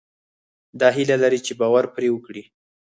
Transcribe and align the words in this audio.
دا 0.79 0.87
هيله 0.95 1.15
لرئ 1.21 1.39
چې 1.45 1.53
باور 1.59 1.85
پرې 1.95 2.07
وکړئ. 2.11 2.43